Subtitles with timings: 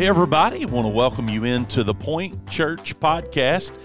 [0.00, 3.78] Hey, everybody, I want to welcome you into the Point Church podcast.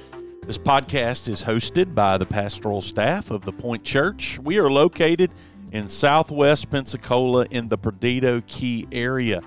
[0.44, 4.40] This podcast is hosted by the pastoral staff of the Point Church.
[4.40, 5.29] We are located
[5.74, 9.42] in southwest Pensacola in the Perdido Key area.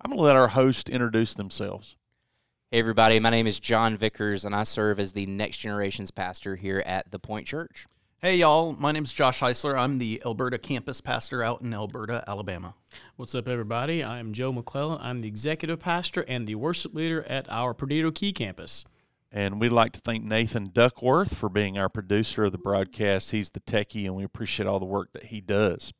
[0.00, 1.96] I'm going to let our host introduce themselves.
[2.72, 3.18] Hey, everybody.
[3.18, 7.10] My name is John Vickers, and I serve as the Next Generations pastor here at
[7.10, 7.88] the Point Church.
[8.22, 8.76] Hey, y'all.
[8.78, 9.76] My name is Josh Heisler.
[9.76, 12.74] I'm the Elberta campus pastor out in Elberta, Alabama.
[13.16, 14.04] What's up, everybody?
[14.04, 15.00] I'm Joe McClellan.
[15.02, 18.84] I'm the executive pastor and the worship leader at our Perdido Key campus.
[19.32, 23.32] And we'd like to thank Nathan Duckworth for being our producer of the broadcast.
[23.32, 25.92] He's the techie, and we appreciate all the work that he does.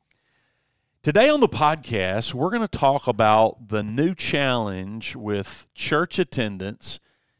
[1.03, 6.99] Today on the podcast, we're going to talk about the new challenge with church attendance,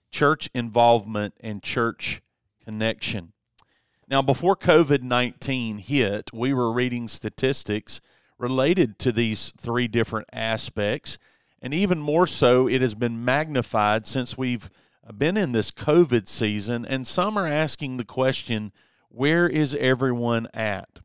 [0.09, 2.23] church involvement, and church
[2.65, 3.33] connection.
[4.07, 8.01] Now, before COVID 19 hit, we were reading statistics
[8.39, 11.19] related to these three different aspects.
[11.61, 14.71] And even more so, it has been magnified since we've
[15.15, 16.83] been in this COVID season.
[16.83, 18.71] And some are asking the question
[19.09, 21.01] where is everyone at?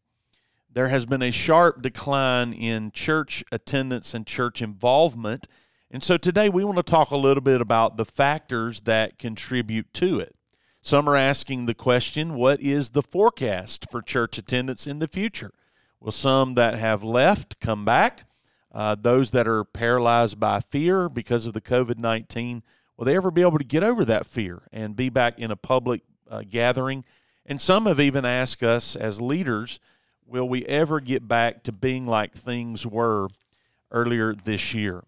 [0.76, 5.48] There has been a sharp decline in church attendance and church involvement.
[5.90, 9.90] And so today we want to talk a little bit about the factors that contribute
[9.94, 10.36] to it.
[10.82, 15.54] Some are asking the question what is the forecast for church attendance in the future?
[15.98, 18.24] Will some that have left come back?
[18.70, 22.62] Uh, those that are paralyzed by fear because of the COVID 19,
[22.98, 25.56] will they ever be able to get over that fear and be back in a
[25.56, 27.02] public uh, gathering?
[27.46, 29.80] And some have even asked us as leaders,
[30.26, 33.28] will we ever get back to being like things were
[33.90, 35.04] earlier this year?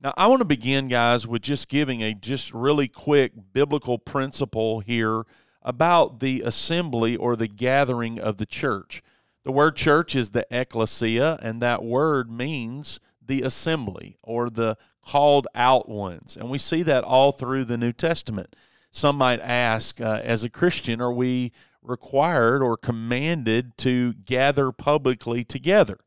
[0.00, 4.80] Now, I want to begin, guys, with just giving a just really quick biblical principle
[4.80, 5.24] here
[5.62, 9.02] about the assembly or the gathering of the church.
[9.44, 15.46] The word church is the ecclesia, and that word means the assembly or the called
[15.54, 16.36] out ones.
[16.36, 18.54] And we see that all through the New Testament.
[18.90, 21.52] Some might ask, uh, as a Christian, are we
[21.84, 25.98] required or commanded to gather publicly together.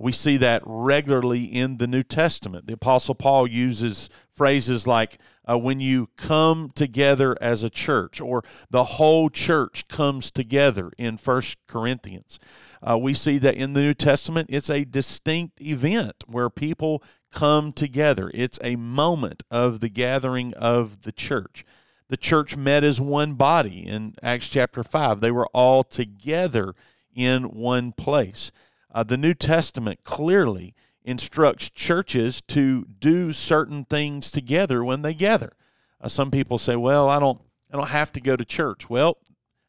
[0.00, 2.66] We see that regularly in the New Testament.
[2.66, 8.42] The Apostle Paul uses phrases like uh, when you come together as a church, or
[8.70, 12.38] the whole church comes together in First Corinthians.
[12.82, 17.70] Uh, we see that in the New Testament, it's a distinct event where people come
[17.70, 21.64] together, it's a moment of the gathering of the church
[22.10, 25.20] the church met as one body in Acts chapter 5.
[25.20, 26.74] They were all together
[27.14, 28.50] in one place.
[28.92, 35.52] Uh, the New Testament clearly instructs churches to do certain things together when they gather.
[36.00, 37.40] Uh, some people say, "Well, I don't
[37.72, 39.18] I don't have to go to church." Well,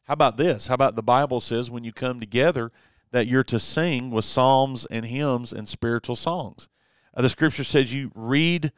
[0.04, 0.66] how about this?
[0.66, 2.72] How about the Bible says when you come together
[3.12, 6.68] that you're to sing with psalms and hymns and spiritual songs.
[7.14, 8.72] Uh, the scripture says you read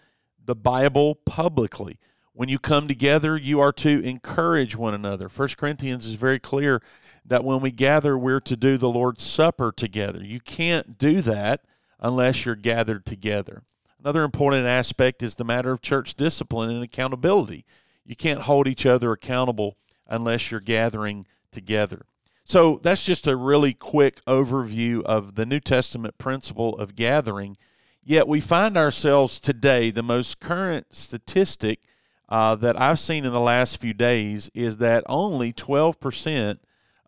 [0.45, 1.99] the Bible publicly
[2.35, 5.29] when you come together, you are to encourage one another.
[5.29, 6.83] First Corinthians is very clear
[7.25, 10.23] that when we gather, we're to do the Lord's Supper together.
[10.23, 11.65] You can't do that
[12.01, 13.63] unless you're gathered together.
[14.01, 17.65] Another important aspect is the matter of church discipline and accountability.
[18.05, 19.77] You can't hold each other accountable
[20.09, 22.05] unless you're gathering together.
[22.45, 27.57] So that's just a really quick overview of the New Testament principle of gathering.
[28.03, 31.81] Yet we find ourselves today, the most current statistic
[32.29, 36.59] uh, that I've seen in the last few days is that only 12%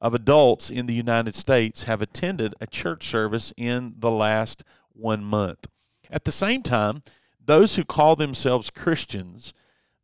[0.00, 5.24] of adults in the United States have attended a church service in the last one
[5.24, 5.68] month.
[6.10, 7.02] At the same time,
[7.44, 9.52] those who call themselves Christians,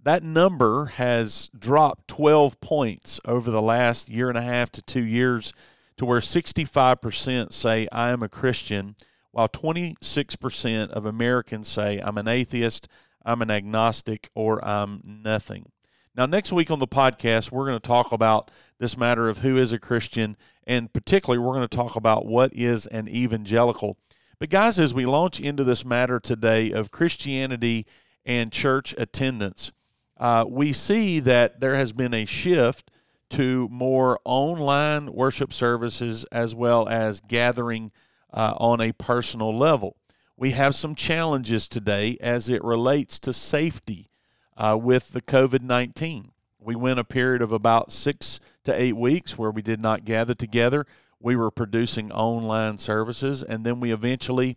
[0.03, 5.05] that number has dropped 12 points over the last year and a half to two
[5.05, 5.53] years
[5.97, 8.97] to where 65% say, I am a Christian,
[9.31, 12.88] while 26% of Americans say, I'm an atheist,
[13.25, 15.67] I'm an agnostic, or I'm nothing.
[16.15, 19.57] Now, next week on the podcast, we're going to talk about this matter of who
[19.57, 20.37] is a Christian,
[20.67, 23.97] and particularly, we're going to talk about what is an evangelical.
[24.39, 27.87] But, guys, as we launch into this matter today of Christianity
[28.27, 29.73] and church attendance,
[30.19, 32.91] uh, we see that there has been a shift
[33.31, 37.91] to more online worship services as well as gathering
[38.33, 39.97] uh, on a personal level.
[40.43, 44.11] We have some challenges today as it relates to safety
[44.56, 46.33] uh, with the COVID 19.
[46.59, 50.35] We went a period of about six to eight weeks where we did not gather
[50.35, 50.85] together.
[51.21, 54.56] We were producing online services, and then we eventually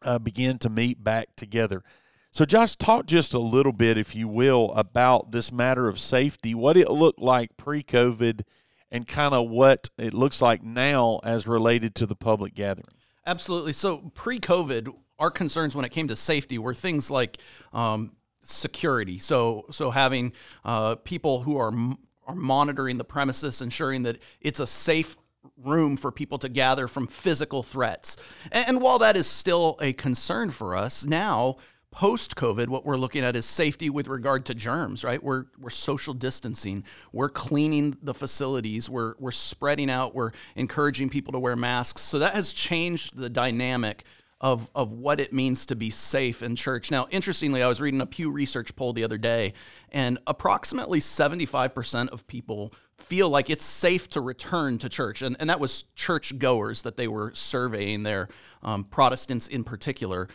[0.00, 1.82] uh, began to meet back together.
[2.30, 6.54] So, Josh, talk just a little bit, if you will, about this matter of safety,
[6.54, 8.44] what it looked like pre COVID,
[8.90, 12.95] and kind of what it looks like now as related to the public gathering.
[13.26, 13.72] Absolutely.
[13.72, 14.88] So, pre COVID,
[15.18, 17.38] our concerns when it came to safety were things like
[17.72, 18.12] um,
[18.42, 19.18] security.
[19.18, 20.32] So, so having
[20.64, 21.72] uh, people who are
[22.26, 25.16] are monitoring the premises, ensuring that it's a safe
[25.64, 28.16] room for people to gather from physical threats.
[28.52, 31.56] And, and while that is still a concern for us now,
[31.90, 35.22] post COVID, what we're looking at is safety with regard to germs, right?
[35.22, 41.32] We're, we're social distancing, we're cleaning the facilities, we're, we're spreading out, we're encouraging people
[41.32, 42.02] to wear masks.
[42.02, 44.04] So that has changed the dynamic
[44.40, 46.90] of, of what it means to be safe in church.
[46.90, 49.54] Now, interestingly, I was reading a Pew Research poll the other day,
[49.90, 55.22] and approximately 75% of people feel like it's safe to return to church.
[55.22, 58.28] And, and that was church goers that they were surveying there,
[58.62, 60.28] um, Protestants in particular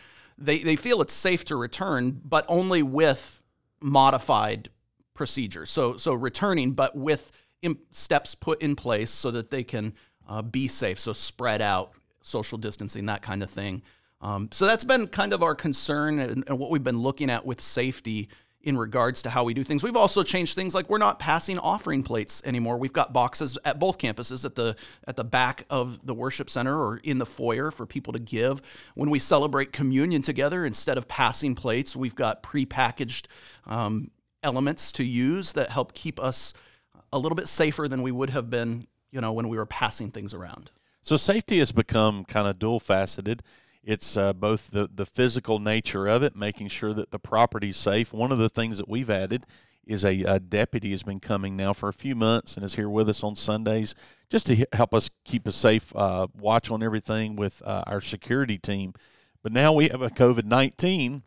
[0.45, 3.43] they, they feel it's safe to return, but only with
[3.81, 4.69] modified
[5.13, 5.69] procedures.
[5.69, 7.31] So, so returning, but with
[7.91, 9.93] steps put in place so that they can
[10.27, 10.99] uh, be safe.
[10.99, 11.91] So spread out,
[12.21, 13.83] social distancing, that kind of thing.
[14.21, 17.43] Um, so that's been kind of our concern and, and, what we've been looking at
[17.43, 18.29] with safety
[18.63, 19.83] in regards to how we do things.
[19.83, 22.77] We've also changed things like we're not passing offering plates anymore.
[22.77, 24.75] We've got boxes at both campuses at the
[25.07, 28.61] at the back of the worship center or in the foyer for people to give.
[28.95, 33.27] When we celebrate communion together, instead of passing plates, we've got prepackaged
[33.65, 34.11] um,
[34.43, 36.53] elements to use that help keep us
[37.13, 40.09] a little bit safer than we would have been, you know, when we were passing
[40.09, 40.71] things around.
[41.01, 43.41] So safety has become kind of dual faceted.
[43.83, 48.13] It's uh, both the, the physical nature of it, making sure that the property's safe.
[48.13, 49.45] One of the things that we've added
[49.85, 52.89] is a, a, deputy has been coming now for a few months and is here
[52.89, 53.95] with us on Sundays
[54.29, 58.59] just to help us keep a safe uh, watch on everything with uh, our security
[58.59, 58.93] team.
[59.41, 61.23] But now we have a COVID 19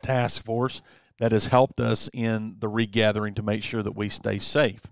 [0.00, 0.80] task force
[1.18, 4.82] that has helped us in the regathering to make sure that we stay safe.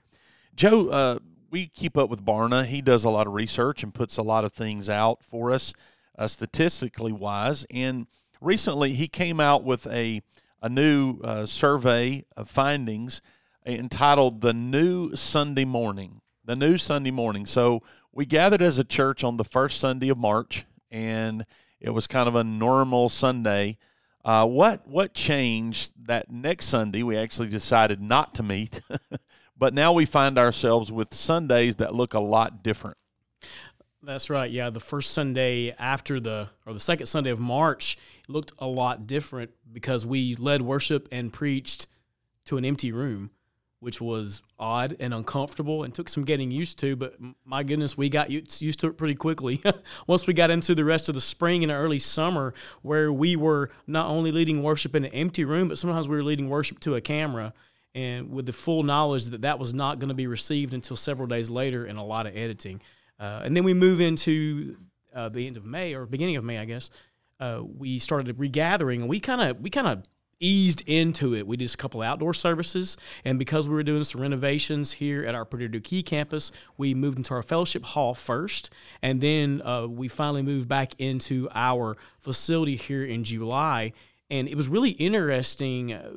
[0.55, 1.19] Joe, uh,
[1.51, 2.67] we keep up with Barna.
[2.67, 5.73] He does a lot of research and puts a lot of things out for us
[6.19, 7.65] uh, statistically wise.
[7.71, 8.07] And
[8.41, 10.23] recently, he came out with a
[10.63, 13.21] a new uh, survey of findings
[13.67, 17.47] entitled "The New Sunday Morning." The new Sunday morning.
[17.47, 17.83] So
[18.13, 21.47] we gathered as a church on the first Sunday of March, and
[21.81, 23.79] it was kind of a normal Sunday.
[24.25, 27.03] Uh, what what changed that next Sunday?
[27.03, 28.81] We actually decided not to meet,
[29.57, 32.97] but now we find ourselves with Sundays that look a lot different.
[34.05, 34.51] That's right.
[34.51, 37.97] Yeah, the first Sunday after the or the second Sunday of March
[38.29, 41.87] looked a lot different because we led worship and preached
[42.47, 43.31] to an empty room,
[43.81, 46.97] which was odd and uncomfortable and took some getting used to.
[46.97, 47.15] But
[47.47, 49.63] my goodness, we got used to it pretty quickly.
[50.07, 52.53] Once we got into the rest of the spring and early summer,
[52.83, 56.25] where we were not only leading worship in an empty room, but sometimes we were
[56.25, 57.55] leading worship to a camera.
[57.95, 61.29] And with the full knowledge that that was not going to be received until several
[61.29, 62.83] days later and a lot of editing.
[63.19, 64.77] Uh, and then we move into
[65.15, 66.91] uh, the end of May or beginning of May, I guess.
[67.41, 70.03] Uh, we started regathering, and we kind of we kind of
[70.41, 71.47] eased into it.
[71.47, 75.35] We did a couple outdoor services, and because we were doing some renovations here at
[75.35, 78.71] our Perdido Key campus, we moved into our fellowship hall first,
[79.03, 83.93] and then uh, we finally moved back into our facility here in July.
[84.31, 86.13] And it was really interesting uh,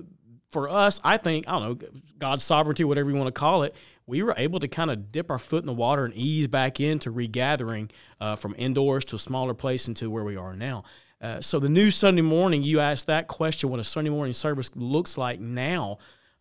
[0.49, 1.01] for us.
[1.03, 3.75] I think I don't know God's sovereignty, whatever you want to call it
[4.07, 6.79] we were able to kind of dip our foot in the water and ease back
[6.79, 10.83] into regathering uh, from indoors to a smaller place into where we are now.
[11.21, 14.71] Uh, so the new Sunday morning, you asked that question: what a Sunday morning service
[14.75, 15.97] looks like now.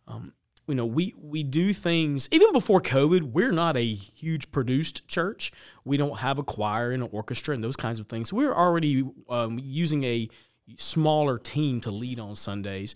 [0.07, 0.33] Um,
[0.67, 3.31] you know, we we do things even before COVID.
[3.31, 5.51] We're not a huge produced church.
[5.83, 8.31] We don't have a choir and an orchestra and those kinds of things.
[8.31, 10.29] We're already um, using a
[10.77, 12.93] smaller team to lead on Sundays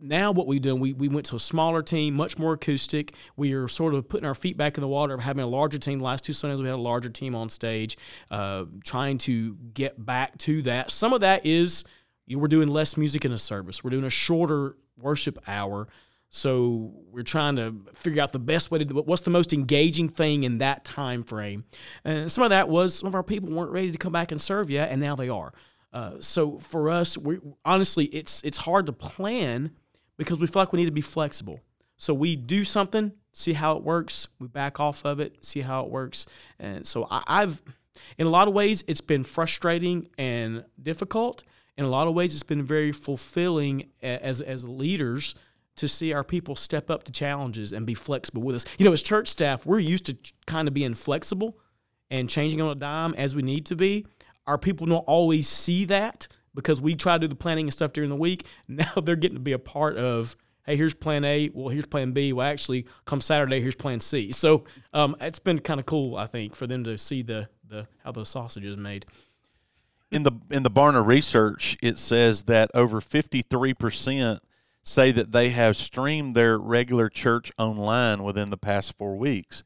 [0.00, 3.14] now what we've done, we, we went to a smaller team, much more acoustic.
[3.36, 5.78] We are sort of putting our feet back in the water of having a larger
[5.78, 5.98] team.
[5.98, 7.96] The last two Sundays we had a larger team on stage,
[8.30, 10.90] uh, trying to get back to that.
[10.90, 11.84] Some of that is
[12.26, 13.82] you know, we're doing less music in a service.
[13.84, 15.88] We're doing a shorter worship hour.
[16.32, 18.94] So we're trying to figure out the best way to do.
[18.94, 21.64] What's the most engaging thing in that time frame?
[22.04, 24.40] And some of that was some of our people weren't ready to come back and
[24.40, 25.52] serve yet, and now they are.
[25.92, 29.72] Uh, so for us, we honestly, it's it's hard to plan
[30.20, 31.60] because we feel like we need to be flexible.
[31.96, 34.28] So we do something see how it works.
[34.38, 36.26] We back off of it, see how it works.
[36.58, 37.62] And so I, I've,
[38.18, 41.44] in a lot of ways, it's been frustrating and difficult.
[41.76, 45.34] In a lot of ways, it's been very fulfilling as as leaders
[45.76, 48.66] to see our people step up to challenges and be flexible with us.
[48.76, 51.58] You know, as church staff, we're used to kind of being flexible
[52.10, 54.06] and changing on a dime as we need to be.
[54.46, 57.92] Our people don't always see that because we try to do the planning and stuff
[57.92, 58.44] during the week.
[58.68, 61.50] Now they're getting to be a part of, hey, here's plan A.
[61.52, 62.32] Well, here's plan B.
[62.32, 64.32] Well, actually, come Saturday, here's plan C.
[64.32, 67.86] So um, it's been kind of cool, I think, for them to see the, the
[68.04, 69.06] how the sausage is made.
[70.10, 74.40] in the in the Barna research, it says that over fifty three percent
[74.82, 79.62] say that they have streamed their regular church online within the past four weeks.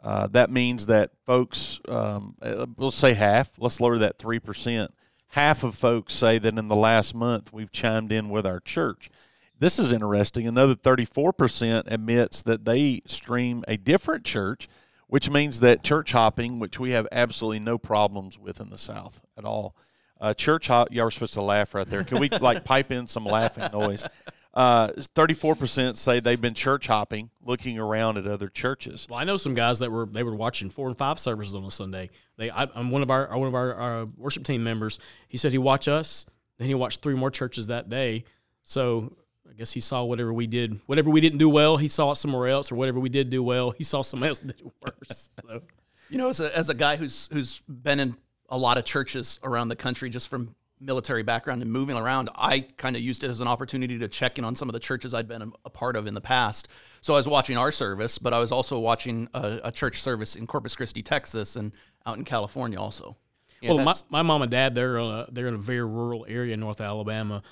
[0.00, 3.50] Uh, that means that folks, um, uh, we'll say half.
[3.58, 4.94] Let's lower that three percent.
[5.32, 9.10] Half of folks say that in the last month we've chimed in with our church.
[9.58, 10.46] This is interesting.
[10.46, 14.68] Another thirty-four percent admits that they stream a different church,
[15.06, 19.20] which means that church hopping, which we have absolutely no problems with in the South
[19.36, 19.74] at all.
[20.20, 22.04] Uh, church hop, y'all were supposed to laugh right there.
[22.04, 24.06] Can we like pipe in some laughing noise?
[24.54, 29.06] Uh, Thirty-four percent say they've been church hopping, looking around at other churches.
[29.08, 31.64] Well, I know some guys that were they were watching four and five services on
[31.64, 32.10] a Sunday.
[32.36, 34.98] They, I, I'm one of our one of our, our worship team members.
[35.28, 36.26] He said he watched us,
[36.58, 38.24] then he watched three more churches that day.
[38.64, 39.16] So
[39.48, 42.16] I guess he saw whatever we did, whatever we didn't do well, he saw it
[42.16, 45.30] somewhere else, or whatever we did do well, he saw somebody else did it worse.
[45.44, 45.62] So
[46.10, 48.16] You know, as a, as a guy who's who's been in
[48.48, 52.60] a lot of churches around the country just from military background and moving around, I
[52.60, 55.14] kind of used it as an opportunity to check in on some of the churches
[55.14, 56.68] I'd been a part of in the past.
[57.00, 60.36] So I was watching our service, but I was also watching a, a church service
[60.36, 61.72] in Corpus Christi, Texas, and
[62.06, 63.16] out in California also.
[63.60, 66.54] Yeah, well, my, my mom and dad, they're uh, they're in a very rural area
[66.54, 67.42] in North Alabama.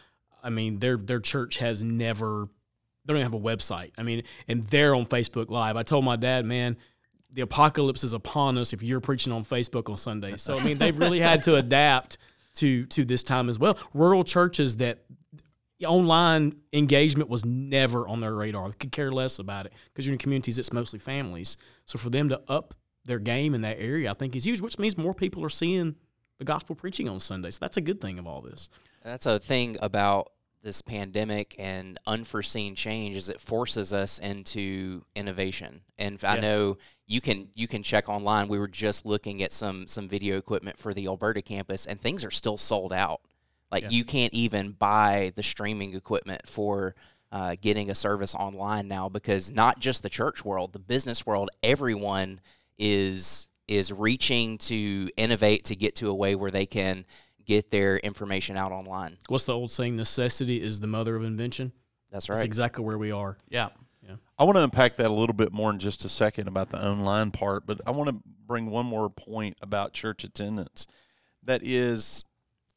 [0.42, 2.49] I mean, their their church has never
[3.04, 3.92] they don't even have a website.
[3.99, 5.76] I mean, and they're on Facebook Live.
[5.76, 6.76] I told my dad, man,
[7.33, 10.37] the apocalypse is upon us if you're preaching on Facebook on Sunday.
[10.37, 12.18] So I mean, they've really had to adapt
[12.57, 13.79] to to this time as well.
[13.95, 15.05] Rural churches that
[15.85, 18.69] online engagement was never on their radar.
[18.69, 21.57] They could care less about it because you're in communities it's mostly families.
[21.85, 24.79] So for them to up their game in that area, I think is huge, which
[24.79, 25.97] means more people are seeing
[26.39, 27.59] the gospel preaching on Sundays.
[27.59, 28.69] That's a good thing of all this.
[29.03, 30.33] That's a thing about
[30.67, 35.81] this pandemic and unforeseen change is it forces us into innovation.
[35.97, 38.49] And I know you can you can check online.
[38.49, 42.25] We were just looking at some some video equipment for the Elberta campus and things
[42.25, 43.21] are still sold out.
[43.71, 46.97] Like you can't even buy the streaming equipment for
[47.31, 51.49] uh, getting a service online now because not just the church world, the business world,
[51.63, 52.41] everyone
[52.77, 57.05] is is reaching to innovate to get to a way where they can
[57.47, 59.19] get their information out online.
[59.29, 59.97] What's the old saying?
[59.97, 61.73] Necessity is the mother of invention.
[62.11, 62.37] That's right.
[62.37, 63.38] That's exactly where we are.
[63.49, 63.69] Yeah.
[64.38, 66.85] I want to unpack that a little bit more in just a second about the
[66.85, 70.87] online part, but I want to bring one more point about church attendance
[71.43, 72.23] that is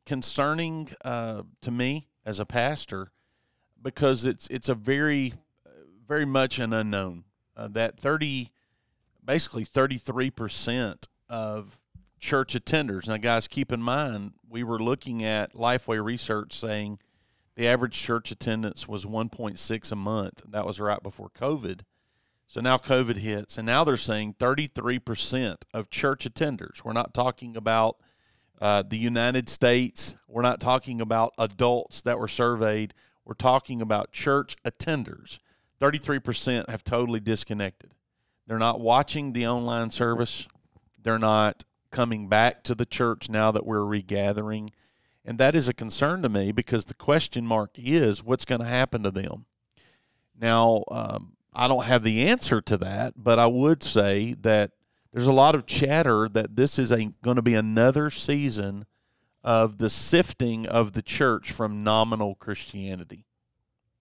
[0.06, 3.12] concerning uh, to me as a pastor
[3.82, 5.34] because it's it's a very
[6.08, 7.26] very much an unknown.
[7.58, 8.52] Uh, that thirty,
[9.24, 11.80] basically thirty three percent of
[12.20, 13.08] church attenders.
[13.08, 17.00] Now, guys, keep in mind we were looking at Lifeway research saying
[17.56, 20.44] the average church attendance was 1.6 a month.
[20.48, 21.82] That was right before COVID.
[22.48, 26.84] So now COVID hits, and now they're saying 33% of church attenders.
[26.84, 27.98] We're not talking about
[28.60, 30.16] uh, the United States.
[30.28, 32.96] We're not talking about adults that were surveyed.
[33.24, 35.38] We're talking about church attenders.
[35.80, 37.92] 33% have totally disconnected.
[38.48, 40.48] They're not watching the online service.
[41.02, 44.72] They're not coming back to the church now that we're regathering.
[45.26, 48.68] And that is a concern to me because the question mark is what's going to
[48.68, 49.46] happen to them.
[50.40, 54.72] Now, um, I don't have the answer to that, but I would say that
[55.12, 58.86] there's a lot of chatter that this is going to be another season
[59.44, 63.26] of the sifting of the church from nominal Christianity.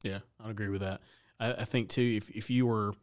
[0.02, 1.00] Yeah, I agree with that.
[1.40, 2.94] I, I think too, if if you were,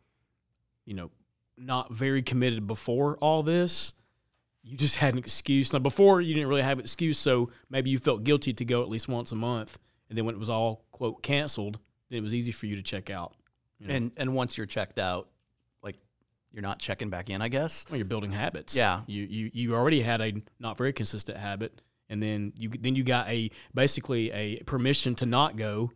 [0.85, 1.11] you know,
[1.57, 3.93] not very committed before all this,
[4.65, 5.71] you just had an excuse.
[5.71, 8.81] Now before you didn't really have an excuse, so maybe you felt guilty to go
[8.81, 9.77] at least once a month,
[10.09, 11.79] and then when it was all quote canceled,
[12.09, 13.35] then it was easy for you to check out.
[13.79, 13.93] You know?
[13.93, 15.29] And and once you're checked out,
[15.83, 15.97] like
[16.51, 17.85] you're not checking back in, I guess.
[17.89, 18.75] Well, you're building habits.
[18.75, 19.01] Yeah.
[19.05, 21.79] You you you already had a not very consistent habit,
[22.09, 25.91] and then you then you got a basically a permission to not go.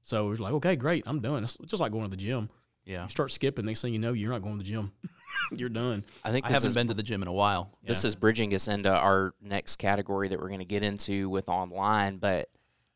[0.00, 1.42] So you're like, okay, great, I'm done.
[1.42, 2.48] It's just like going to the gym.
[2.86, 3.02] Yeah.
[3.04, 4.92] You start skipping, next thing you know, you're not going to the gym.
[5.52, 6.04] you're done.
[6.24, 7.76] I think I haven't is been to the gym in a while.
[7.84, 8.08] this Yeah.
[8.08, 12.16] is bridging us into our next category that we're going to get into with online
[12.18, 12.48] but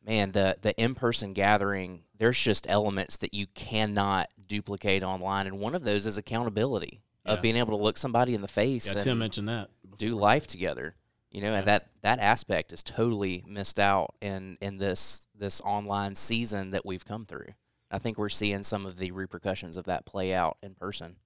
[0.07, 5.75] man the the in-person gathering there's just elements that you cannot duplicate online, and one
[5.75, 7.33] of those is accountability Yeah.
[7.35, 9.71] of being able to look somebody in the face Yeah, and Tim mentioned that.
[9.99, 10.95] do life together.
[11.33, 16.15] You know, and that that aspect is totally missed out in in this this online
[16.17, 17.49] season that we've come through.
[17.91, 21.17] I think we're seeing some of the repercussions of that play out in person.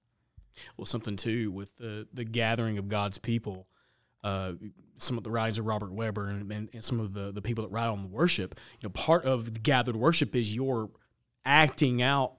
[0.77, 3.67] well, something too with the the gathering of God's people.
[4.23, 4.53] Uh,
[4.97, 7.63] some of the writings of Robert Webber and, and, and some of the, the people
[7.63, 8.59] that write on the worship.
[8.81, 10.89] You know, part of the gathered worship is your
[11.45, 12.33] acting out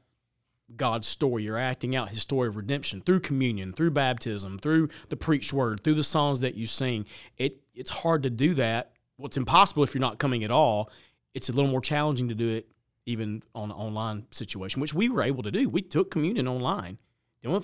[0.74, 1.44] God's story.
[1.44, 5.84] You're acting out His story of redemption through communion, through baptism, through the preached word,
[5.84, 7.06] through the songs that you sing.
[7.36, 8.92] It it's hard to do that.
[9.16, 10.90] Well, impossible if you're not coming at all.
[11.34, 12.66] It's a little more challenging to do it
[13.06, 15.68] even on an online situation, which we were able to do.
[15.68, 16.98] We took communion online.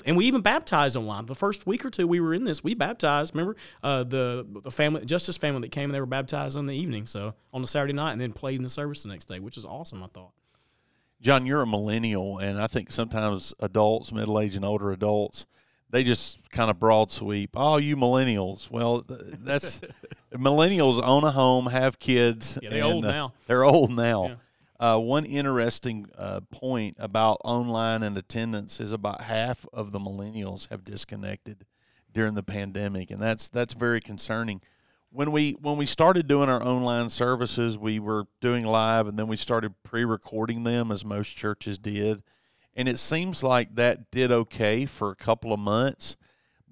[0.07, 1.27] And we even baptized online.
[1.27, 3.35] The first week or two we were in this, we baptized.
[3.35, 6.75] Remember uh, the the family, Justice family that came and they were baptized in the
[6.75, 9.41] evening, so on the Saturday night, and then played in the service the next day,
[9.41, 10.01] which is awesome.
[10.01, 10.31] I thought.
[11.21, 15.47] John, you're a millennial, and I think sometimes adults, middle aged and older adults,
[15.91, 17.51] they just kind of broad sweep.
[17.55, 18.71] Oh, you millennials.
[18.71, 19.81] Well, that's
[20.33, 22.59] millennials own a home, have kids.
[22.63, 23.33] Yeah, they and, old uh, now.
[23.47, 24.27] They're old now.
[24.29, 24.35] Yeah.
[24.83, 30.69] Uh, one interesting uh, point about online and attendance is about half of the millennials
[30.71, 31.65] have disconnected
[32.13, 34.61] during the pandemic, and that's that's very concerning.
[35.11, 39.29] When we when we started doing our online services, we were doing live, and then
[39.29, 42.25] we started pre-recording them, as most churches did,
[42.75, 46.17] and it seems like that did okay for a couple of months.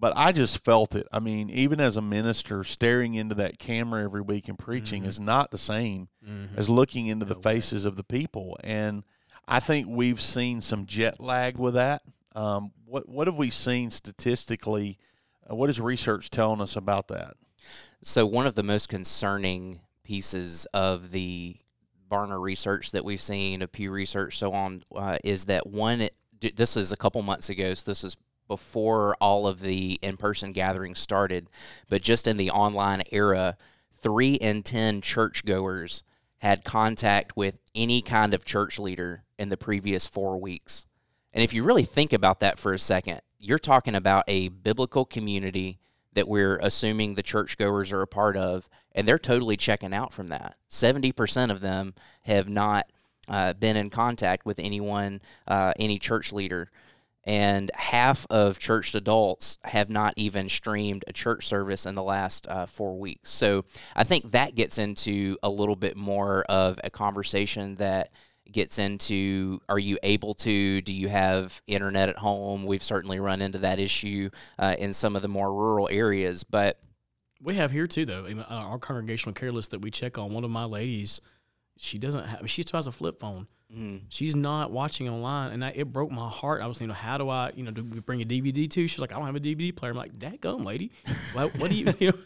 [0.01, 1.07] But I just felt it.
[1.13, 5.21] I mean, even as a minister, staring into that camera every week and preaching is
[5.21, 6.09] not the same
[6.57, 8.57] as looking into the faces of the people.
[8.65, 9.05] And
[9.47, 12.01] I think we've seen some jet lag with that.
[12.35, 14.99] Um, what what have we seen statistically?
[15.51, 17.35] Uh, what is research telling us about that?
[18.03, 21.57] So one of the most concerning pieces of the
[22.11, 26.01] Barna research that we've seen, of Pew Research, so on, uh, is that one.
[26.01, 26.15] It,
[26.57, 28.17] this is a couple months ago, so this is
[28.51, 31.49] before all of the in-person gatherings started,
[31.89, 33.57] but just in the online era,
[33.93, 36.03] three in ten churchgoers
[36.39, 40.85] had contact with any kind of church leader in the previous four weeks.
[41.33, 45.05] And if you really think about that for a second, you're talking about a biblical
[45.05, 45.79] community
[46.15, 50.27] that we're assuming the churchgoers are a part of, and they're totally checking out from
[50.27, 50.57] that.
[50.69, 52.91] 70% of them have not
[53.29, 56.69] uh, been in contact with anyone, uh, any church leader.
[57.25, 62.49] And half of church adults have not even streamed a church service in the last
[62.49, 63.31] uh, four weeks.
[63.31, 68.11] So I think that gets into a little bit more of a conversation that
[68.51, 73.41] gets into are you able to do you have internet at home we've certainly run
[73.41, 74.29] into that issue
[74.59, 76.81] uh, in some of the more rural areas but
[77.41, 78.27] We have here too, though.
[78.27, 80.33] Uh, Our congregational care list that we check on.
[80.33, 81.21] One of my ladies,
[81.79, 82.51] she doesn't have.
[82.51, 83.47] She still has a flip phone.
[83.75, 86.63] Mm, She's not watching online, and it broke my heart.
[86.63, 88.89] I was thinking, how do I, you know, do we bring a DVD to?
[88.89, 89.93] She's like, I don't have a DVD player.
[89.93, 90.91] I'm like, that gum, lady.
[91.33, 92.19] What, what do you, you know?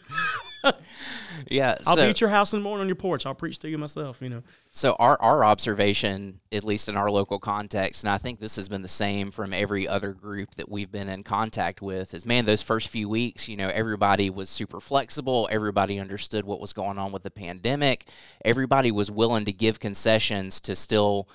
[1.47, 3.25] Yeah I'll so, be at your house in the morning on your porch.
[3.25, 4.21] I'll preach to you myself.
[4.21, 4.43] You know.
[4.71, 8.69] so our, our observation at least in our local context and i think this has
[8.69, 12.45] been the same from every other group that we've been in contact with is man
[12.45, 16.97] those first few weeks you know everybody was super flexible everybody understood what was going
[16.97, 18.07] on with the pandemic
[18.43, 21.27] everybody was willing to give concessions to still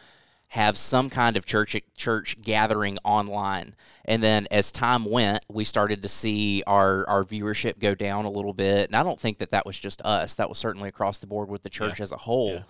[0.51, 3.75] have some kind of church church gathering online.
[4.05, 8.31] And then as time went, we started to see our our viewership go down a
[8.31, 8.87] little bit.
[8.89, 10.35] And I don't think that that was just us.
[10.35, 12.55] That was certainly across the board with the church as a whole.
[12.55, 12.63] Yeah.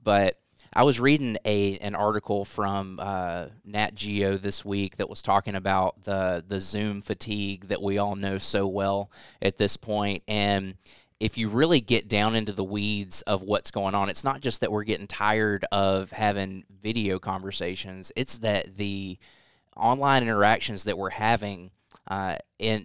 [0.00, 0.38] But
[0.72, 5.56] I was reading a an article from uh, Nat Geo this week that was talking
[5.56, 9.10] about the the Zoom fatigue that we all know so well
[9.42, 10.74] at this point, and
[11.20, 14.60] if you really get down into the weeds of what's going on, it's not just
[14.60, 19.18] that we're getting tired of having video conversations; it's that the
[19.76, 21.70] online interactions that we're having
[22.08, 22.36] uh,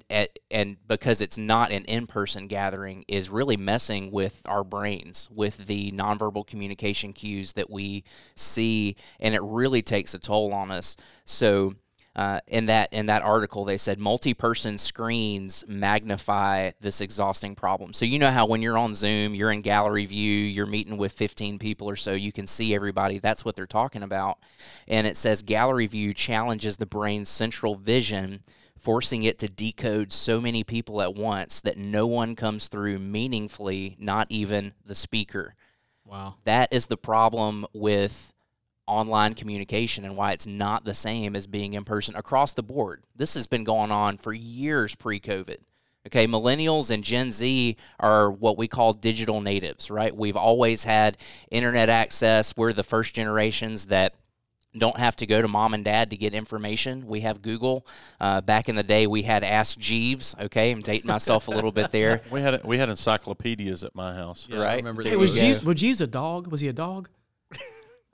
[0.10, 5.68] at, and because it's not an in-person gathering is really messing with our brains with
[5.68, 8.04] the nonverbal communication cues that we
[8.36, 10.96] see and it really takes a toll on us.
[11.26, 11.76] So
[12.20, 17.94] uh, in that in that article they said multi-person screens magnify this exhausting problem.
[17.94, 21.14] So you know how when you're on zoom you're in gallery view you're meeting with
[21.14, 23.20] 15 people or so you can see everybody.
[23.20, 24.40] That's what they're talking about.
[24.86, 28.42] And it says gallery view challenges the brain's central vision
[28.78, 33.96] forcing it to decode so many people at once that no one comes through meaningfully
[33.98, 35.56] not even the speaker.
[36.04, 36.36] Wow.
[36.44, 38.34] that is the problem with
[38.90, 43.04] online communication and why it's not the same as being in person across the board.
[43.16, 45.58] This has been going on for years pre COVID.
[46.08, 50.16] Okay, millennials and Gen Z are what we call digital natives, right?
[50.16, 51.18] We've always had
[51.52, 52.56] internet access.
[52.58, 54.16] We're the first generations that
[54.78, 57.06] don't have to go to mom and dad to get information.
[57.08, 57.86] We have Google.
[58.20, 60.36] Uh, back in the day, we had Ask Jeeves.
[60.40, 62.22] Okay, I'm dating myself a little bit there.
[62.32, 64.48] We had we had encyclopedias at my house.
[64.50, 64.76] Yeah, I Right.
[64.78, 66.48] remember There Hey, was Jeeves, was Jesus a dog?
[66.48, 67.10] Was he a dog?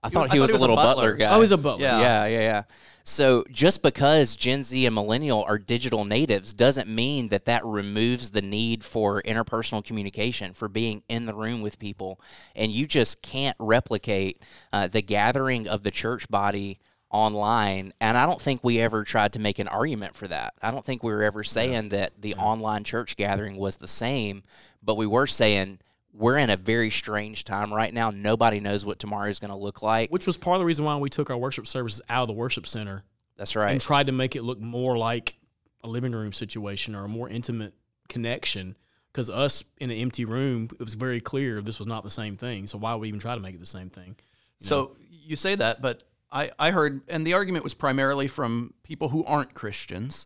[0.06, 1.14] I thought I he thought was he a was a little butler, butler.
[1.16, 1.36] guy.
[1.36, 1.86] Oh, he's a butler.
[1.86, 2.00] Yeah.
[2.00, 2.64] Yeah, yeah, yeah.
[3.08, 8.32] So just because Gen Z and millennial are digital natives doesn't mean that that removes
[8.32, 12.20] the need for interpersonal communication, for being in the room with people,
[12.56, 14.42] and you just can't replicate
[14.74, 16.80] uh, the gathering of the church body
[17.12, 17.94] online.
[18.02, 20.56] And I don't think we ever tried to make an argument for that.
[20.62, 24.44] I don't think we were ever saying that the online church gathering was the same,
[24.82, 25.80] but we were saying.
[26.18, 28.12] We're in a very strange time right now.
[28.12, 30.10] Nobody knows what tomorrow is going to look like.
[30.12, 32.34] Which was part of the reason why we took our worship services out of the
[32.34, 33.04] worship center
[33.38, 33.72] That's right.
[33.72, 35.38] and tried to make it look more like
[35.84, 37.74] a living room situation or a more intimate
[38.08, 38.78] connection.
[39.12, 42.36] Because us in an empty room, it was very clear this was not the same
[42.38, 42.68] thing.
[42.68, 44.18] So why would we even try to make it the same thing?
[44.60, 49.10] So you say that, but I, I heard, and the argument was primarily from people
[49.10, 50.26] who aren't Christians,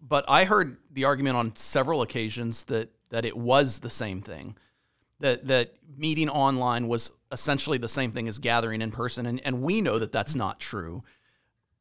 [0.00, 4.56] but I heard the argument on several occasions that that it was the same thing,
[5.22, 9.62] that that meeting online was essentially the same thing as gathering in person, and and
[9.62, 11.02] we know that that's not true,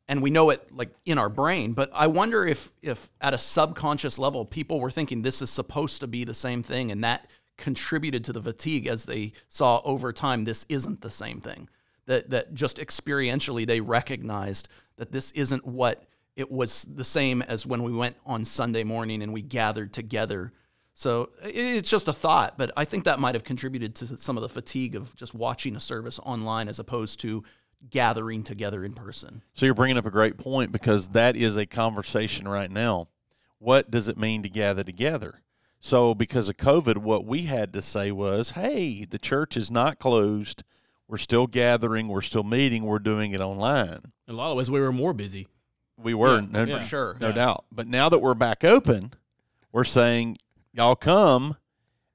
[0.08, 1.73] and we know it like in our brain.
[1.73, 5.99] But I wonder if if at a subconscious level, people were thinking this is supposed
[5.99, 7.27] to be the same thing, and that
[7.58, 11.69] contributed to the fatigue as they saw over time this isn't the same thing
[12.08, 17.65] that that just experientially they recognized that this isn't what it was the same as
[17.65, 20.54] when we went on Sunday morning and we gathered together.
[20.93, 24.43] So it's just a thought, but I think that might have contributed to some of
[24.43, 27.43] the fatigue of just watching a service online as opposed to
[27.89, 29.41] gathering together in person.
[29.54, 33.08] So you're bringing up a great point because that is a conversation right now.
[33.58, 35.41] What does it mean to gather together?
[35.80, 39.97] So because of COVID, what we had to say was, "Hey, the church is not
[39.97, 40.63] closed.
[41.08, 42.08] We're still gathering.
[42.08, 42.84] We're still meeting.
[42.84, 45.47] We're doing it online." In a lot of ways, we were more busy.
[45.97, 47.17] We were, Yeah, no, for sure.
[47.19, 47.34] no Yeah.
[47.34, 47.65] doubt.
[47.71, 49.13] But now that we're back open,
[49.71, 50.38] we're saying,
[50.74, 51.58] "Y'all come,"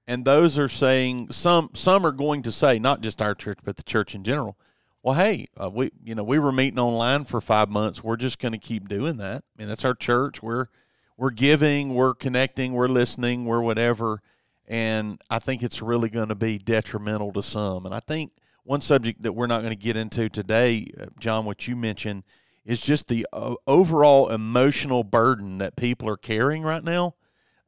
[0.07, 1.71] and those are saying some.
[1.75, 4.57] Some are going to say, not just our church, but the church in general.
[5.03, 8.03] Well, hey, uh, we you know we were meeting online for five months.
[8.03, 9.45] We're just going to keep doing that.
[9.57, 10.43] I mean, that's our church.
[10.43, 10.69] We're
[11.17, 14.21] we're giving, we're connecting, we're listening, we're whatever.
[14.67, 17.87] And I think it's really going to be detrimental to some.
[17.87, 18.33] And I think
[18.65, 22.25] one subject that we're not going to get into today, uh, John, what you mentioned,
[22.65, 23.27] is just the
[23.67, 27.15] overall emotional burden that people are carrying right now,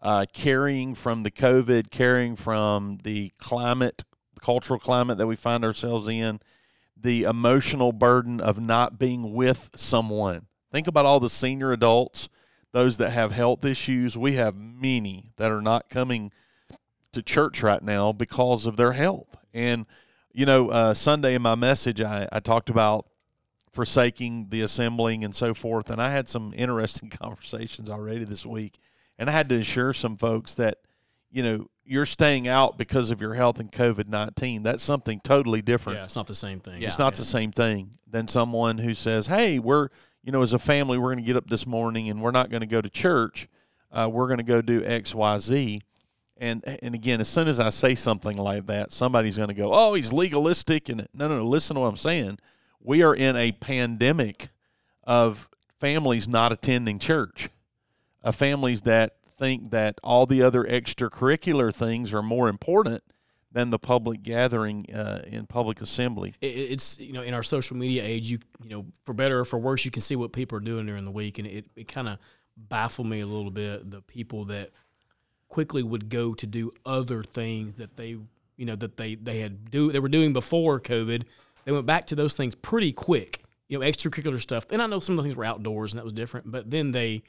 [0.01, 4.05] uh, carrying from the COVID, carrying from the climate,
[4.41, 6.41] cultural climate that we find ourselves in,
[6.97, 10.47] the emotional burden of not being with someone.
[10.71, 12.29] Think about all the senior adults,
[12.73, 14.17] those that have health issues.
[14.17, 16.33] We have many that are not coming
[17.13, 19.37] to church right now because of their health.
[19.55, 19.87] And,
[20.33, 23.07] you know, uh, Sunday in my message, I, I talked about
[23.73, 25.91] forsaking the assembling and so forth.
[25.91, 28.79] And I had some interesting conversations already this week.
[29.19, 30.79] And I had to assure some folks that,
[31.31, 34.63] you know, you're staying out because of your health and COVID 19.
[34.63, 35.99] That's something totally different.
[35.99, 36.83] Yeah, it's not the same thing.
[36.83, 39.89] It's not the same thing than someone who says, "Hey, we're
[40.23, 42.51] you know as a family we're going to get up this morning and we're not
[42.51, 43.49] going to go to church.
[43.91, 45.81] Uh, we're going to go do X, Y, Z."
[46.37, 49.71] And and again, as soon as I say something like that, somebody's going to go,
[49.73, 51.45] "Oh, he's legalistic." And no, no, no.
[51.45, 52.39] Listen to what I'm saying.
[52.81, 54.49] We are in a pandemic
[55.05, 55.49] of
[55.81, 57.49] families not attending church,
[58.29, 63.03] of families that think that all the other extracurricular things are more important
[63.51, 66.35] than the public gathering uh, in public assembly.
[66.43, 69.59] it's you know in our social media age you you know for better or for
[69.59, 72.09] worse you can see what people are doing during the week and it, it kind
[72.09, 72.19] of
[72.57, 74.71] baffled me a little bit the people that
[75.49, 78.19] quickly would go to do other things that they
[78.57, 81.23] you know that they they had do they were doing before covid
[81.65, 85.01] they went back to those things pretty quick you know extracurricular stuff and i know
[85.01, 87.23] some of the things were outdoors and that was different but then they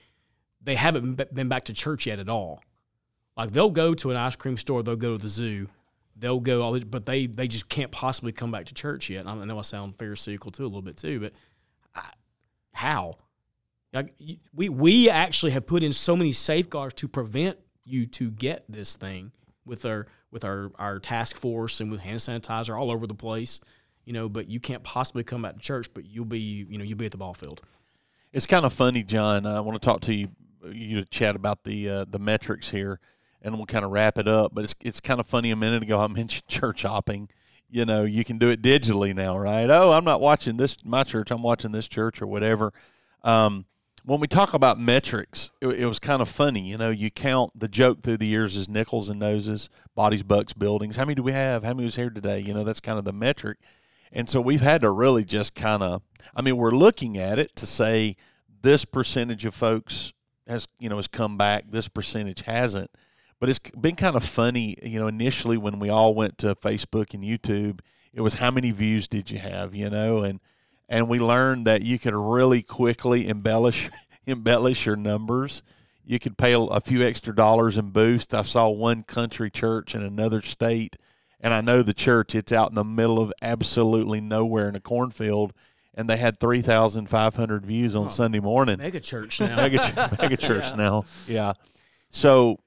[0.62, 2.62] they haven't been back to church yet at all
[3.38, 5.68] like they'll go to an ice cream store they'll go to the zoo
[6.20, 9.26] they'll go all but they they just can't possibly come back to church yet.
[9.26, 11.34] I know I sound pharisaical too a little bit too, but
[11.96, 12.10] I,
[12.74, 13.18] how?
[13.94, 14.14] Like
[14.54, 18.96] we we actually have put in so many safeguards to prevent you to get this
[18.96, 19.32] thing
[19.66, 23.62] with our with our our task force and with hand sanitizer all over the place,
[24.06, 24.30] you know.
[24.30, 27.06] But you can't possibly come back to church, but you'll be you know you'll be
[27.06, 27.62] at the ball field.
[28.32, 29.48] It's kind of funny, John.
[29.48, 30.28] I want to talk to you,
[30.72, 33.00] you chat about the uh, the metrics here,
[33.42, 34.54] and we'll kind of wrap it up.
[34.54, 35.52] But it's it's kind of funny.
[35.52, 37.30] A minute ago, I mentioned church hopping.
[37.72, 39.70] You know, you can do it digitally now, right?
[39.70, 41.30] Oh, I'm not watching this my church.
[41.30, 42.74] I'm watching this church or whatever.
[43.24, 43.66] Um,
[44.04, 46.62] when we talk about metrics, it, it was kind of funny.
[46.62, 50.54] You know, you count the joke through the years is nickels and noses, bodies, bucks,
[50.54, 50.96] buildings.
[50.96, 51.64] How many do we have?
[51.64, 52.40] How many was here today?
[52.40, 53.60] You know, that's kind of the metric.
[54.12, 56.02] And so we've had to really just kind of,
[56.36, 58.16] I mean, we're looking at it to say
[58.62, 60.14] this percentage of folks
[60.50, 62.92] has, you know, has come back, this percentage hasn't.
[63.40, 67.14] But it's been kind of funny, you know, initially when we all went to Facebook
[67.14, 67.80] and YouTube,
[68.14, 70.40] it was how many views did you have, you know, and
[70.90, 73.90] and we learned that you could really quickly embellish
[74.26, 75.64] embellish your numbers.
[76.04, 78.34] You could pay a few extra dollars and boost.
[78.34, 80.96] I saw one country church in another state,
[81.40, 82.34] and I know the church.
[82.34, 85.54] It's out in the middle of absolutely nowhere in a cornfield,
[86.00, 88.78] and they had three thousand five hundred views on oh, Sunday morning.
[88.78, 89.58] Mega church now.
[89.58, 90.76] mega, mega church yeah.
[90.78, 91.06] now.
[91.28, 91.54] Yeah.
[92.10, 92.60] So,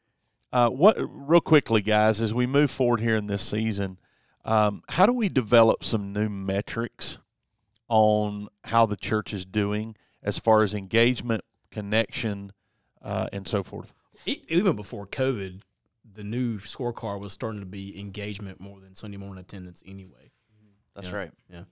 [0.52, 3.98] uh, what real quickly, guys, as we move forward here in this season,
[4.44, 7.16] um, how do we develop some new metrics
[7.88, 12.52] on how the church is doing as far as engagement, connection,
[13.00, 13.94] uh, and so forth?
[14.26, 15.62] Even before COVID,
[16.04, 20.32] the new scorecard was starting to be engagement more than Sunday morning attendance anyway.
[20.94, 21.16] That's yeah.
[21.16, 21.30] right.
[21.50, 21.62] Yeah.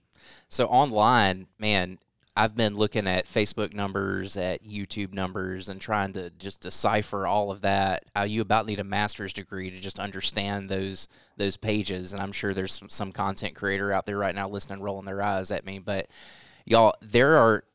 [0.49, 1.97] So online, man,
[2.35, 7.51] I've been looking at Facebook numbers, at YouTube numbers, and trying to just decipher all
[7.51, 8.05] of that.
[8.15, 12.13] Uh, you about need a master's degree to just understand those those pages.
[12.13, 15.21] And I'm sure there's some, some content creator out there right now listening, rolling their
[15.21, 15.79] eyes at me.
[15.79, 16.07] But
[16.65, 17.65] y'all, there are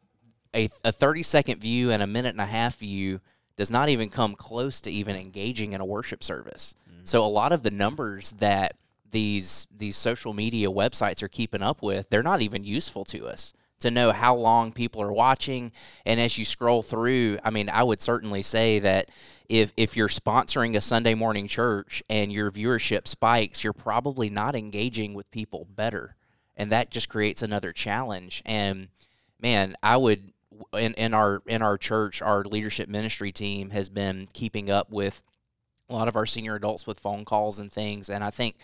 [0.55, 3.21] a, a 30 second view and a minute and a half view
[3.57, 6.75] does not even come close to even engaging in a worship service.
[6.89, 7.01] Mm-hmm.
[7.05, 8.77] So a lot of the numbers that
[9.11, 13.53] these these social media websites are keeping up with, they're not even useful to us
[13.81, 15.73] to know how long people are watching.
[16.05, 19.11] And as you scroll through, I mean, I would certainly say that
[19.49, 24.57] if if you're sponsoring a Sunday morning church and your viewership spikes, you're probably not
[24.57, 26.17] engaging with people better.
[26.57, 28.43] And that just creates another challenge.
[28.47, 28.89] And
[29.41, 30.33] man, I would
[30.73, 35.23] in, in our in our church, our leadership ministry team has been keeping up with
[35.89, 38.09] a lot of our senior adults with phone calls and things.
[38.09, 38.57] And I think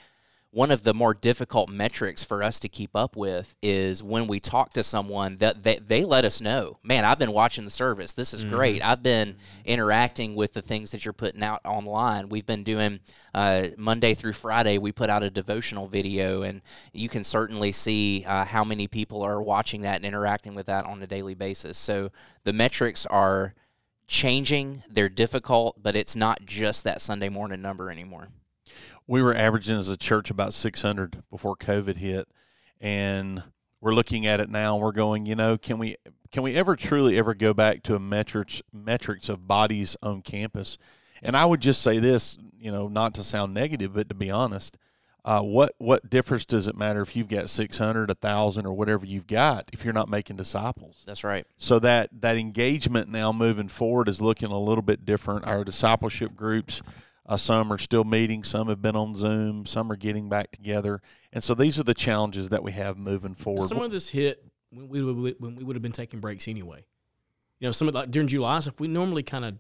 [0.52, 4.38] one of the more difficult metrics for us to keep up with is when we
[4.38, 8.12] talk to someone that they, they let us know, man, I've been watching the service.
[8.12, 8.54] This is mm-hmm.
[8.54, 8.84] great.
[8.84, 9.60] I've been mm-hmm.
[9.64, 12.28] interacting with the things that you're putting out online.
[12.28, 13.00] We've been doing
[13.32, 16.60] uh, Monday through Friday, we put out a devotional video, and
[16.92, 20.84] you can certainly see uh, how many people are watching that and interacting with that
[20.84, 21.78] on a daily basis.
[21.78, 22.10] So
[22.44, 23.54] the metrics are
[24.06, 28.28] changing, they're difficult, but it's not just that Sunday morning number anymore
[29.06, 32.28] we were averaging as a church about 600 before COVID hit,
[32.80, 33.42] and
[33.80, 34.74] we're looking at it now.
[34.74, 35.96] and We're going, you know, can we
[36.30, 40.78] can we ever truly ever go back to a metrics metrics of bodies on campus?
[41.22, 44.30] And I would just say this, you know, not to sound negative, but to be
[44.30, 44.78] honest,
[45.24, 49.26] uh, what what difference does it matter if you've got 600 1000 or whatever you've
[49.26, 54.08] got if you're not making disciples that's right so that that engagement now moving forward
[54.08, 56.82] is looking a little bit different our discipleship groups
[57.26, 61.00] uh, some are still meeting, some have been on Zoom, some are getting back together,
[61.32, 63.68] and so these are the challenges that we have moving forward.
[63.68, 66.85] Some of this hit when we would, when we would have been taking breaks anyway.
[67.61, 69.54] You know, some of like during July stuff, we normally kind of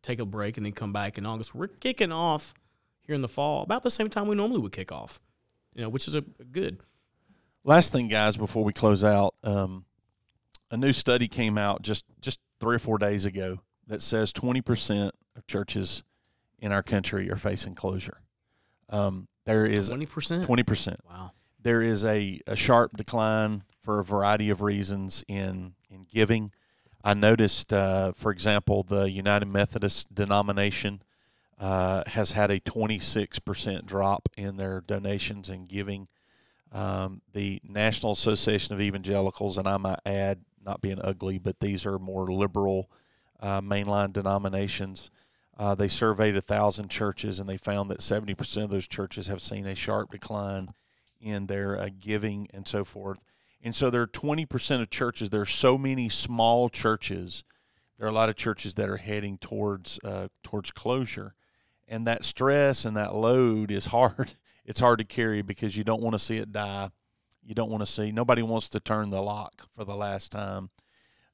[0.00, 1.54] take a break and then come back in August.
[1.54, 2.54] We're kicking off
[3.02, 5.20] here in the fall about the same time we normally would kick off.
[5.74, 6.80] You know, which is a, a good.
[7.64, 9.84] Last thing, guys, before we close out, um,
[10.70, 14.62] a new study came out just just three or four days ago that says twenty
[14.62, 16.02] percent of churches
[16.62, 18.22] in our country are facing closure.
[18.88, 20.46] Um, there is twenty percent.
[20.46, 21.00] Twenty percent.
[21.08, 21.32] Wow.
[21.60, 26.52] There is a, a sharp decline for a variety of reasons in in giving.
[27.04, 31.02] I noticed, uh, for example, the United Methodist denomination
[31.58, 36.06] uh, has had a 26% drop in their donations and giving.
[36.70, 41.84] Um, the National Association of Evangelicals, and I might add, not being ugly, but these
[41.84, 42.88] are more liberal
[43.40, 45.10] uh, mainline denominations,
[45.58, 49.42] uh, they surveyed a thousand churches and they found that 70% of those churches have
[49.42, 50.70] seen a sharp decline
[51.20, 53.20] in their uh, giving and so forth.
[53.62, 55.30] And so there are 20% of churches.
[55.30, 57.44] There are so many small churches.
[57.96, 61.34] There are a lot of churches that are heading towards uh, towards closure,
[61.86, 64.34] and that stress and that load is hard.
[64.64, 66.90] It's hard to carry because you don't want to see it die.
[67.42, 68.12] You don't want to see.
[68.12, 70.70] Nobody wants to turn the lock for the last time.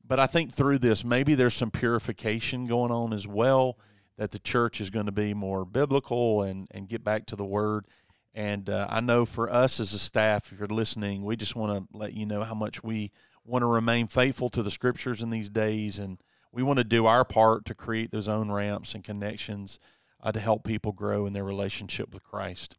[0.03, 3.77] But I think through this, maybe there's some purification going on as well
[4.19, 7.45] that the church is going to be more biblical and, and get back to the
[7.45, 7.87] word.
[8.35, 11.73] And uh, I know for us as a staff, if you're listening, we just want
[11.91, 13.11] to let you know how much we
[13.45, 15.99] want to remain faithful to the scriptures in these days.
[15.99, 16.19] And
[16.53, 19.79] we want to do our part to create those own ramps and connections
[20.21, 22.75] uh, to help people grow in their relationship with Christ.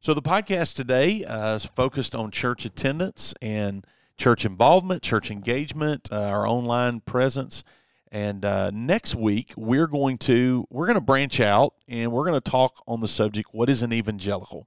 [0.00, 6.08] So the podcast today uh, is focused on church attendance and church involvement, church engagement,
[6.10, 7.62] uh, our online presence
[8.10, 12.40] and uh, next week we're going to we're going to branch out and we're going
[12.40, 14.66] to talk on the subject what is an evangelical.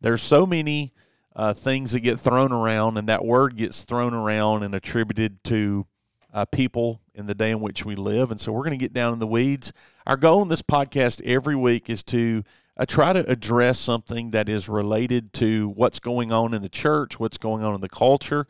[0.00, 0.92] There's so many
[1.36, 5.86] uh, things that get thrown around, and that word gets thrown around and attributed to
[6.32, 8.30] uh, people in the day in which we live.
[8.30, 9.72] And so we're going to get down in the weeds.
[10.06, 12.44] Our goal in this podcast every week is to
[12.76, 17.20] uh, try to address something that is related to what's going on in the church,
[17.20, 18.46] what's going on in the culture.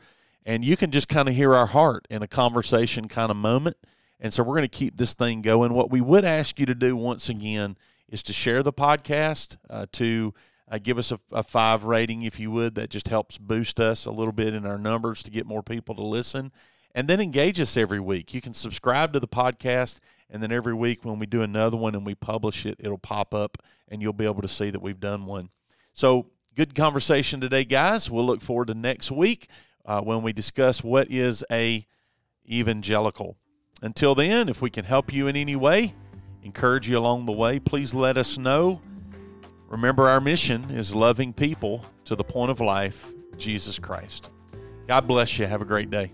[0.46, 3.76] And you can just kind of hear our heart in a conversation kind of moment.
[4.20, 5.74] And so we're going to keep this thing going.
[5.74, 7.76] What we would ask you to do once again
[8.08, 10.32] is to share the podcast, uh, to
[10.70, 12.74] uh, give us a, a, five rating if you would.
[12.74, 15.94] That just helps boost us a little bit in our numbers to get more people
[15.96, 16.52] to listen.
[16.94, 18.32] And then engage us every week.
[18.32, 19.98] You can subscribe to the podcast,
[20.30, 23.34] and then every week when we do another one and we publish it, it'll pop
[23.34, 25.50] up and you'll be able to see that we've done one.
[25.92, 28.10] So, good conversation today, guys.
[28.10, 29.48] We'll look forward to next week
[29.84, 31.84] uh, when we discuss what is a
[32.48, 33.36] evangelical.
[33.82, 35.94] Until then, if we can help you in any way,
[36.42, 38.80] encourage you along the way, please let us know.
[39.68, 44.30] Remember, our mission is loving people to the point of life, Jesus Christ.
[44.86, 45.46] God bless you.
[45.46, 46.12] Have a great day.